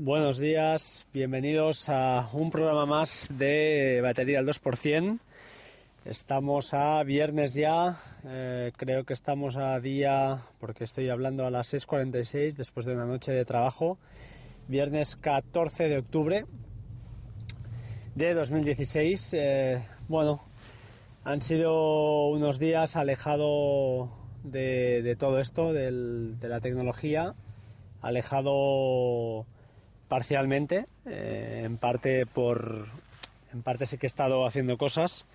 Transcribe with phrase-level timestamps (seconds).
[0.00, 5.18] Buenos días, bienvenidos a un programa más de batería al 2%.
[6.04, 11.74] Estamos a viernes ya, eh, creo que estamos a día, porque estoy hablando a las
[11.74, 13.98] 6.46 después de una noche de trabajo,
[14.68, 16.46] viernes 14 de octubre
[18.14, 19.30] de 2016.
[19.32, 20.44] Eh, bueno,
[21.24, 24.10] han sido unos días alejado
[24.44, 25.90] de, todo esto, de
[26.40, 27.34] la tecnología,
[28.00, 29.44] alejado
[30.08, 32.86] parcialmente, eh, en parte por
[33.52, 35.26] en parte sí que he estado haciendo cosas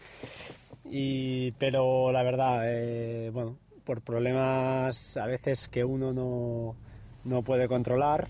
[0.86, 6.76] y pero la verdad eh, bueno por problemas a veces que uno no,
[7.24, 8.28] no puede controlar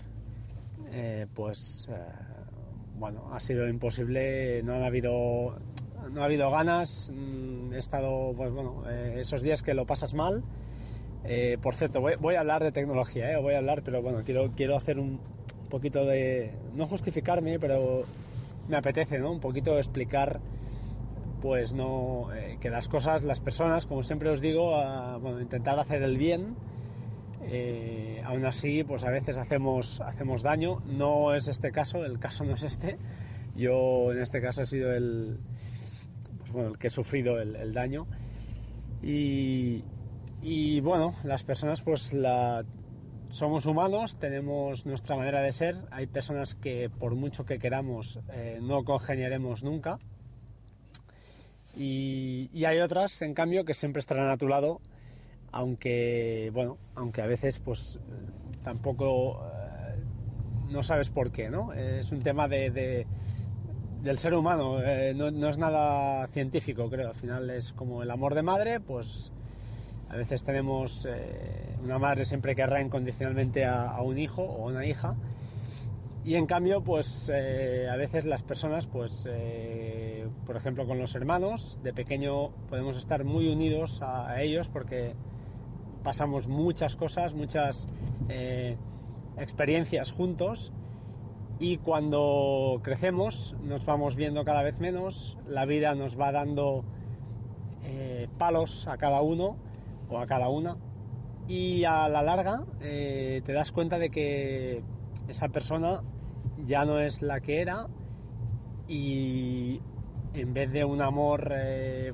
[0.90, 1.88] eh, pues
[2.98, 5.56] bueno ha sido imposible no ha habido
[6.12, 10.42] no ha habido ganas mm, he estado pues bueno esos días que lo pasas mal
[11.62, 14.76] por cierto voy, voy, a hablar de tecnología voy a hablar pero bueno quiero quiero
[14.76, 15.20] hacer un
[15.68, 18.02] poquito de, no justificarme, pero
[18.68, 19.32] me apetece, ¿no?
[19.32, 20.40] Un poquito explicar,
[21.42, 24.70] pues no, eh, que las cosas, las personas, como siempre os digo,
[25.20, 26.54] bueno, intentar hacer el bien,
[27.42, 32.44] eh, aún así, pues a veces hacemos, hacemos daño, no es este caso, el caso
[32.44, 32.96] no es este,
[33.56, 35.38] yo en este caso he sido el,
[36.38, 38.06] pues bueno, el que he sufrido el, el daño.
[39.02, 39.84] Y,
[40.42, 42.64] y bueno, las personas pues la
[43.34, 48.60] somos humanos, tenemos nuestra manera de ser, hay personas que por mucho que queramos eh,
[48.62, 49.98] no congeniaremos nunca.
[51.76, 54.80] Y, hay otras, en cambio, que siempre estarán a tu lado,
[55.50, 57.98] aunque, bueno, aunque a veces pues
[58.62, 60.00] tampoco eh,
[60.70, 61.72] no sabes por qué, ¿no?
[61.72, 63.04] Es un tema de,
[64.00, 68.12] del ser humano, eh, no, no es nada científico, creo, al final es como el
[68.12, 69.32] amor de madre, pues
[70.08, 75.14] a veces tenemos eh, una madre siempre querrá incondicionalmente a, un hijo o una hija.
[76.24, 81.14] Y en cambio pues eh, a veces las personas pues eh, por ejemplo con los
[81.14, 85.14] hermanos de pequeño podemos estar muy unidos a, ellos porque
[86.02, 87.88] pasamos muchas cosas muchas
[89.38, 90.72] experiencias juntos.
[91.58, 96.84] Y cuando crecemos nos vamos viendo cada vez menos la vida nos va dando
[98.38, 99.56] palos a cada uno
[100.14, 100.76] o a cada una.
[101.46, 104.82] Y a la larga eh, te das cuenta de que
[105.28, 106.02] esa persona
[106.64, 107.86] ya no es la que era
[108.88, 109.80] y
[110.34, 112.12] en vez de un amor eh,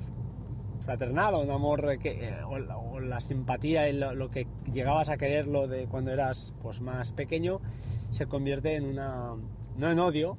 [0.80, 5.66] fraternal o un amor que, eh, o, la, simpatía y lo, que llegabas a quererlo
[5.66, 7.60] de cuando eras pues más pequeño
[8.10, 9.34] se convierte en una
[9.76, 10.38] no en odio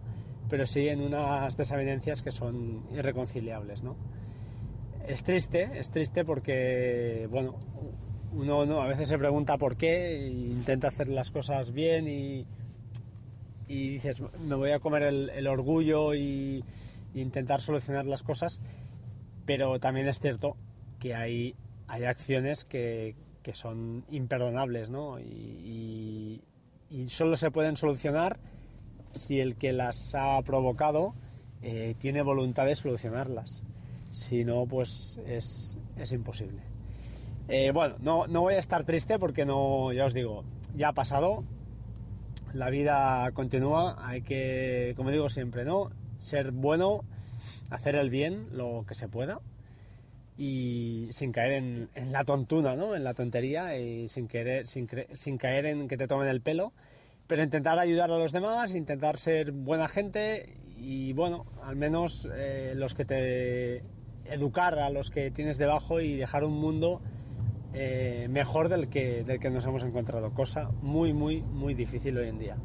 [0.49, 3.95] pero sí en unas desavenencias que son irreconciliables ¿no?
[5.07, 7.55] Es triste, es triste porque, bueno,
[8.33, 12.45] uno a veces se pregunta por qué e intenta hacer las cosas bien y,
[13.67, 16.63] y dices, me voy a comer el, orgullo y,
[17.13, 18.61] intentar solucionar las cosas,
[19.45, 20.55] pero también es cierto
[20.97, 21.55] que hay,
[21.87, 25.19] hay acciones que, que son imperdonables, ¿no?
[25.19, 26.41] Y,
[26.89, 28.39] y, solo se pueden solucionar
[29.13, 31.15] si el que las ha provocado
[31.61, 33.63] eh, tiene voluntad de solucionarlas.
[34.11, 35.77] Si no, pues es,
[36.11, 36.61] imposible.
[37.47, 40.43] Eh, bueno, no, no, voy a estar triste porque no, ya os digo,
[40.75, 41.43] ya ha pasado.
[42.53, 45.89] La vida continúa, hay que, como digo siempre, ¿no?
[46.19, 47.05] Ser bueno,
[47.69, 49.39] hacer el bien, lo que se pueda.
[50.37, 52.95] Y sin caer en, la tontuna, ¿no?
[52.95, 56.73] En la tontería y sin, querer, sin, sin caer en que te tomen el pelo
[57.31, 62.73] pero intentar ayudar a los demás, intentar ser buena gente y bueno, al menos eh,
[62.75, 63.83] los que te
[64.31, 67.01] educar a los que tienes debajo y dejar un mundo
[67.73, 72.27] eh, mejor del que, del que nos hemos encontrado, cosa muy, muy, muy difícil hoy
[72.27, 72.57] en día.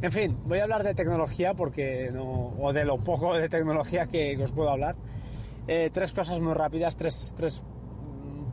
[0.00, 4.06] En fin, voy a hablar de tecnología porque no, o de lo poco de tecnología
[4.06, 4.96] que, os puedo hablar.
[5.66, 7.62] Eh, tres cosas muy rápidas, tres, tres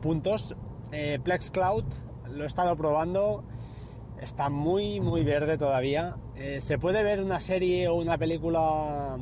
[0.02, 0.54] puntos.
[0.92, 1.84] Eh, Plex Cloud,
[2.30, 3.44] lo he estado probando,
[4.20, 6.16] está muy, muy verde todavía.
[6.58, 9.16] se puede ver una serie o una película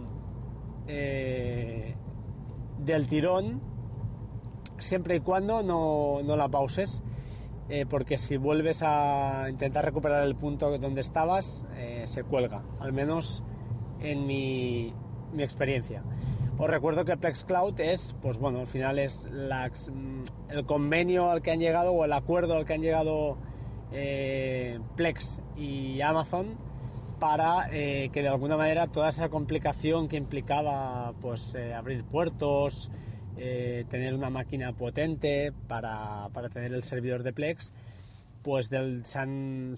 [2.84, 3.60] del tirón
[4.78, 7.02] siempre y cuando no, no la pauses
[7.68, 12.92] eh, porque si vuelves a intentar recuperar el punto donde estabas eh, se cuelga al
[12.92, 13.42] menos
[14.00, 14.92] en mi,
[15.32, 16.02] mi, experiencia.
[16.58, 21.40] Os recuerdo que Plex Cloud es pues bueno al final es mm, el convenio al
[21.40, 23.38] que han llegado o el acuerdo al que han llegado
[23.92, 26.58] eh, Plex y Amazon
[27.18, 32.90] para eh, que de alguna manera toda esa complicación que implicaba pues eh, abrir puertos,
[33.36, 37.72] eh, tener una máquina potente para, tener el servidor de Plex,
[38.42, 39.74] pues se, han,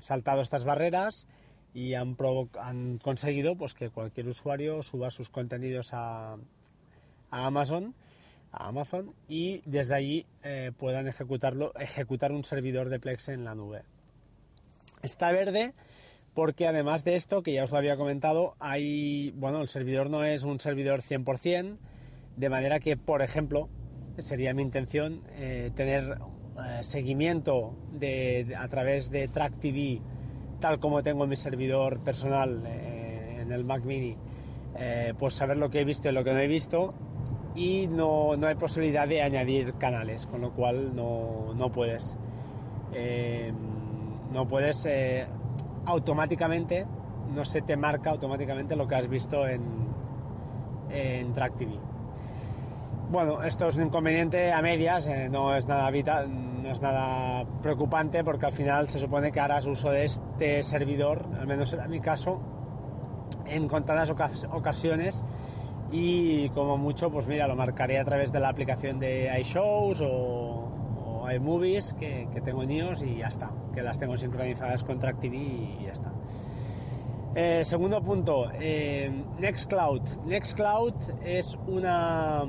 [0.00, 1.26] saltado estas barreras
[1.74, 2.16] y han,
[2.60, 6.34] han conseguido pues, que cualquier usuario suba sus contenidos a,
[7.30, 7.94] a Amazon
[8.52, 13.54] a Amazon y desde allí eh, puedan ejecutarlo, ejecutar un servidor de Plex en la
[13.54, 13.82] nube.
[15.02, 15.74] Está verde
[16.38, 20.22] porque además de esto, que ya os lo había comentado, hay, bueno, el servidor no
[20.22, 21.78] es un servidor 100%,
[22.36, 23.68] de manera que, por ejemplo,
[24.18, 26.20] sería mi intención eh, tener
[26.64, 30.00] eh, seguimiento de, a través de Track TV,
[30.60, 34.16] tal como tengo en mi servidor personal en el Mac Mini,
[35.18, 36.94] pues saber lo que he visto y lo que no he visto
[37.56, 42.16] y no, no, hay posibilidad de añadir canales, con lo cual no, no puedes.
[42.92, 43.52] Eh,
[44.32, 45.26] no puedes eh,
[45.88, 46.86] automáticamente,
[47.34, 49.62] no se te marca automáticamente lo que has visto en,
[50.90, 51.72] en Track TV.
[53.10, 57.46] Bueno, esto es un inconveniente a medias, eh, no, es nada vital, no es nada
[57.62, 61.90] preocupante porque al final se supone que harás uso de este servidor, al menos en
[61.90, 62.38] mi caso,
[63.46, 65.24] en contadas ocasiones
[65.90, 70.57] y como mucho, pues mira, lo marcaré a través de la aplicación de iShows o,
[71.28, 74.98] o iMovies que, que, tengo en iOS y ya está, que las tengo sincronizadas con
[74.98, 76.12] Track TV y ya está.
[77.34, 80.02] Eh, segundo punto, eh, Nextcloud.
[80.26, 80.94] Nextcloud
[81.24, 82.44] es una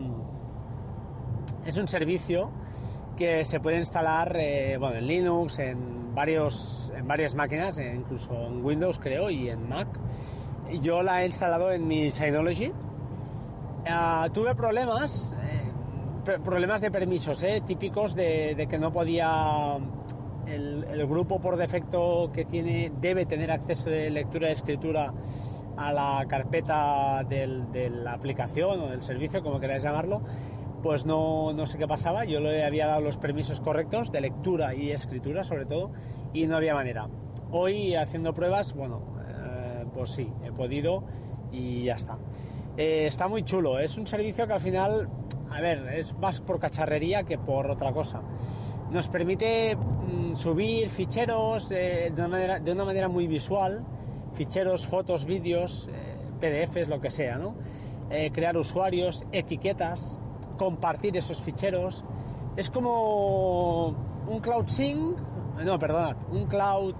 [1.65, 2.49] es un servicio
[3.17, 8.63] que se puede instalar eh, bueno, en Linux, en, varios, en varias máquinas, incluso en
[8.63, 9.87] Windows creo y en Mac.
[10.81, 12.71] Yo la he instalado en mi Synology,
[13.87, 15.33] Ah, tuve problemas,
[16.23, 19.77] problemas de permisos, eh, típicos de, que no podía
[20.47, 25.13] el, grupo por defecto que tiene debe tener acceso de lectura y escritura
[25.77, 30.21] a la carpeta de la aplicación o del servicio, como queráis llamarlo,
[30.83, 32.25] pues no, no, sé qué pasaba.
[32.25, 35.91] Yo le había dado los permisos correctos de lectura y escritura, sobre todo,
[36.33, 37.07] y no había manera.
[37.51, 41.03] Hoy, haciendo pruebas, bueno, eh, pues sí, he podido
[41.51, 42.17] y ya está.
[42.77, 43.79] Eh, está muy chulo.
[43.79, 45.09] Es un servicio que al final,
[45.51, 48.21] a ver, es más por cacharrería que por otra cosa.
[48.91, 53.83] Nos permite mm, subir ficheros eh, de, una manera, muy visual,
[54.33, 57.55] ficheros, fotos, vídeos, eh, PDFs, lo que sea, ¿no?
[58.33, 60.17] crear usuarios, etiquetas,
[60.57, 62.03] compartir esos ficheros.
[62.57, 63.89] Es como
[64.27, 65.15] un Cloud Sync,
[65.63, 66.95] no, perdonad, un Cloud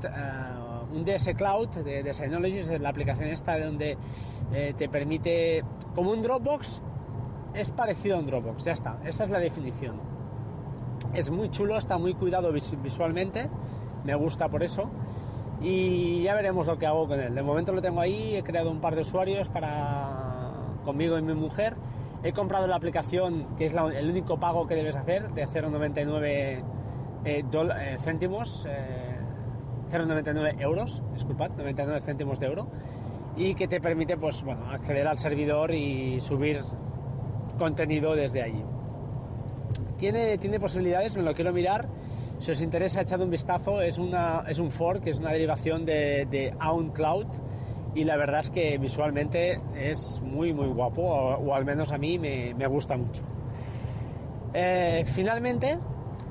[0.92, 3.98] un DS Cloud de, de Synology, es la aplicación esta donde
[4.54, 5.64] eh, te permite,
[5.96, 6.82] como un Dropbox,
[7.54, 9.96] es parecido a un Dropbox, ya está, esta es la definición.
[11.14, 13.50] Es muy chulo, está muy cuidado visualmente,
[14.04, 14.90] me gusta por eso
[15.62, 17.34] y ya veremos lo que hago con él.
[17.34, 20.52] De momento lo tengo ahí, he creado un par de usuarios para
[20.86, 21.76] conmigo y mi mujer.
[22.24, 26.64] He comprado la aplicación que es el único pago que debes hacer de 0,99 eh,
[27.26, 28.68] eh, céntimos.
[29.90, 32.68] 0,99 euros, disculpad, 99 céntimos de euro,
[33.36, 36.62] y que te permite pues, bueno, acceder al servidor y subir
[37.60, 38.64] contenido desde allí.
[39.98, 41.88] Tiene, tiene posibilidades, me lo quiero mirar.
[42.40, 43.82] Si os interesa, echad un vistazo.
[43.82, 46.56] Es, una, es un fork, es una derivación de, de
[46.94, 47.28] Cloud
[47.96, 52.18] y la verdad es que visualmente es muy, muy guapo, o, al menos a mí
[52.18, 53.24] me, me gusta mucho.
[54.54, 55.78] Eh, finalmente,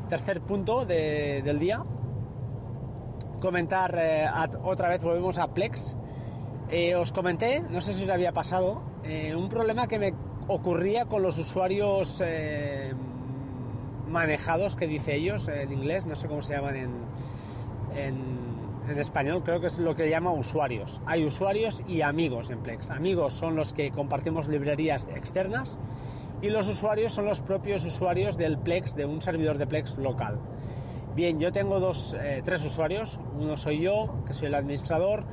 [0.08, 1.84] tercer punto de, del día,
[3.40, 4.26] comentar eh,
[4.64, 5.96] otra vez, volvemos a Plex.
[6.70, 8.82] Eh, os comenté, no sé si os había pasado,
[9.34, 10.12] un problema que me
[10.48, 12.22] ocurría con los usuarios
[14.08, 16.90] manejados, que dice ellos en inglés, no sé cómo se llaman en,
[17.94, 21.00] en, español, creo que es lo que llama usuarios.
[21.04, 22.88] Hay usuarios y amigos en Plex.
[22.88, 25.78] Amigos son los que compartimos librerías externas
[26.40, 30.38] y los usuarios son los propios usuarios del Plex, de un servidor de Plex local.
[31.14, 33.20] Bien, yo tengo dos, eh, tres usuarios.
[33.38, 35.24] Uno soy yo, que soy el administrador,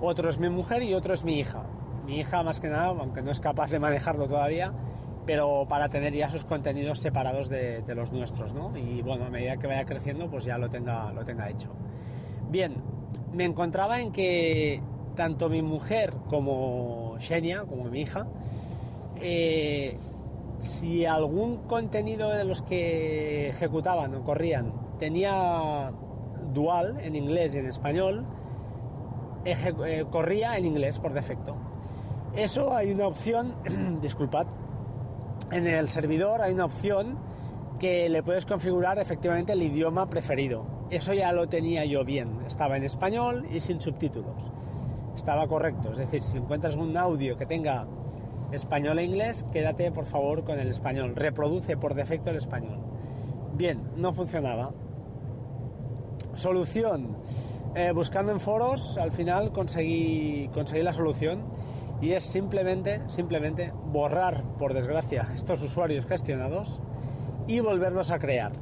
[0.00, 1.62] otro es mi mujer y otro es mi hija.
[2.04, 4.72] Mi hija más que nada, aunque no es capaz de manejarlo todavía,
[5.24, 8.76] pero para tener ya sus contenidos separados de, los nuestros, ¿no?
[8.76, 11.70] Y bueno, a medida que vaya creciendo, pues ya lo tenga, lo tenga hecho.
[12.50, 12.74] Bien,
[13.32, 14.82] me encontraba en que
[15.14, 18.26] tanto mi mujer como Xenia, como mi hija,
[19.20, 19.96] eh,
[20.58, 25.92] si algún contenido de los que ejecutaban o corrían tenía
[26.52, 28.24] dual en inglés y en español,
[29.44, 31.56] eh, corría en inglés por defecto.
[32.34, 33.54] Eso hay una opción,
[34.00, 34.46] disculpad,
[35.50, 37.18] en el servidor hay una opción
[37.78, 40.64] que le puedes configurar efectivamente el idioma preferido.
[40.88, 44.50] Eso ya lo tenía yo bien, estaba en español y sin subtítulos.
[45.14, 47.86] Estaba correcto, es decir, si encuentras un audio que tenga
[48.50, 52.78] español e inglés, quédate por favor con el español, reproduce por defecto el español.
[53.54, 54.70] Bien, no funcionaba.
[56.32, 57.14] Solución.
[57.74, 61.42] Eh, buscando en foros, al final conseguí, conseguí la solución
[62.02, 66.80] y es simplemente, simplemente borrar, por desgracia, estos usuarios gestionados
[67.46, 68.52] y volverlos a crear.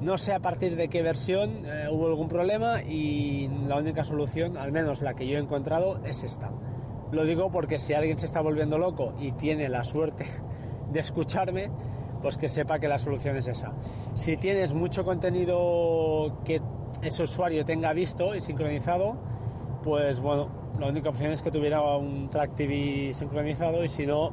[0.00, 4.56] No sé a partir de qué versión eh, hubo algún problema y la única solución,
[4.56, 6.52] al menos la que yo he encontrado, es esta.
[7.10, 10.26] Lo digo porque si alguien se está volviendo loco y tiene la suerte
[10.92, 11.70] de escucharme,
[12.22, 13.72] pues que sepa que la solución es esa.
[14.14, 16.62] Si tienes mucho contenido que
[17.02, 19.16] ese usuario tenga visto y sincronizado,
[19.82, 24.32] pues bueno, la única opción es que tuviera un Track TV sincronizado y si no,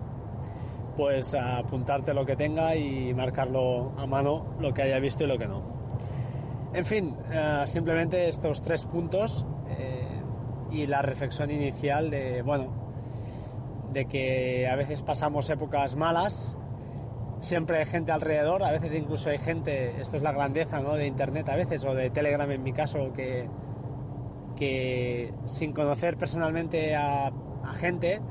[0.98, 5.38] pues apuntarte lo que tenga y marcarlo a mano lo que haya visto y lo
[5.38, 5.62] que no.
[6.74, 10.08] En fin, eh, simplemente estos tres puntos eh,
[10.72, 12.68] y la reflexión inicial de, bueno,
[13.92, 16.58] de que a veces pasamos épocas malas,
[17.40, 20.96] siempre hay gente alrededor, a veces incluso hay gente, esto es la grandeza ¿no?
[20.96, 23.48] de Internet a veces, o de Telegram en mi caso, que,
[24.56, 27.32] que sin conocer personalmente a,
[27.74, 28.22] gente,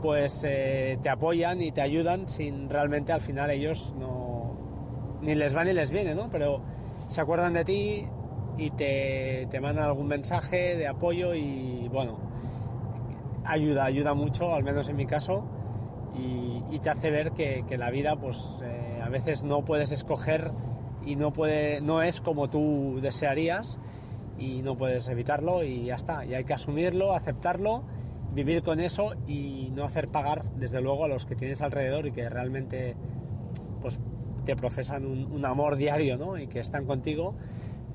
[0.00, 4.56] pues eh, te apoyan y te ayudan sin realmente al final ellos no
[5.20, 6.30] ni les va ni les viene, ¿no?
[6.30, 6.62] Pero
[7.08, 8.06] se acuerdan de ti
[8.56, 12.18] y te, te mandan algún mensaje de apoyo y bueno,
[13.44, 15.44] ayuda, ayuda mucho, al menos en mi caso,
[16.14, 20.50] y, te hace ver que, la vida pues eh, a veces no puedes escoger
[21.06, 23.78] y no, puede, no es como tú desearías
[24.42, 27.84] y no puedes evitarlo y ya está, y hay que asumirlo, aceptarlo
[28.32, 32.12] vivir con eso y no hacer pagar, desde luego, a los que tienes alrededor y
[32.12, 32.96] que realmente
[33.80, 34.00] pues,
[34.44, 36.38] te profesan un, amor diario ¿no?
[36.38, 37.34] y que están contigo,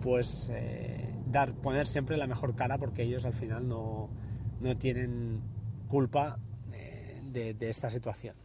[0.01, 4.09] pues eh, dar, poner siempre la mejor cara porque ellos al final no,
[4.61, 5.41] no tienen
[5.87, 6.37] culpa
[6.71, 8.35] eh, de, esta situación.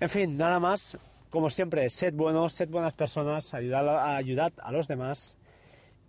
[0.00, 0.98] En fin, nada más.
[1.30, 5.38] Como siempre, sed buenos, sed buenas personas, ayudad, ayudad a los demás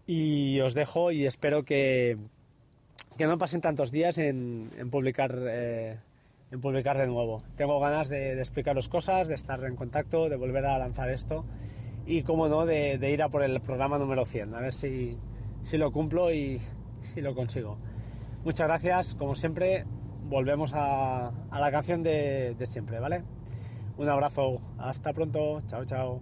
[0.05, 2.17] y os dejo y espero que,
[3.17, 5.97] que no pasen tantos días en, publicar eh,
[6.51, 7.43] en publicar de nuevo.
[7.55, 11.45] Tengo ganas de, explicaros cosas, de estar en contacto, de volver a lanzar esto
[12.05, 15.17] y, como no, de, ir a por el programa número 100, a ver si,
[15.73, 16.61] lo cumplo y,
[17.01, 17.77] si lo consigo.
[18.43, 19.85] Muchas gracias, como siempre,
[20.25, 23.23] volvemos a, a la canción de, de siempre, ¿vale?
[23.97, 26.21] Un abrazo, hasta pronto, chao, chao.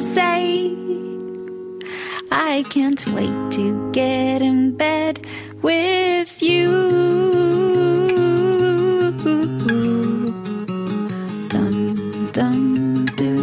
[0.00, 0.74] Say,
[2.30, 5.24] I can't wait to get in bed
[5.62, 6.70] with you.
[11.48, 13.34] Dun, dun, do.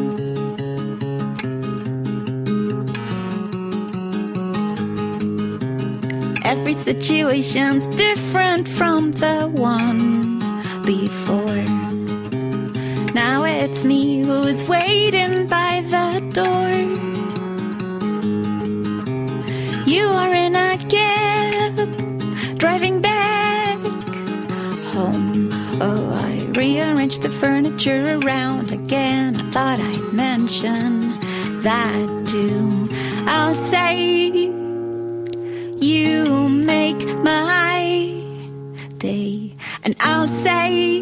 [6.44, 10.40] Every situation's different from the one
[10.86, 11.91] before.
[13.14, 16.72] Now it's me who's waiting by the door.
[19.86, 23.78] You are in a cab, driving back
[24.94, 25.50] home.
[25.82, 29.36] Oh, I rearranged the furniture around again.
[29.36, 31.20] I thought I'd mention
[31.64, 32.88] that too.
[33.28, 34.32] I'll say,
[35.82, 38.24] You make my
[38.98, 39.54] day,
[39.84, 41.02] and I'll say,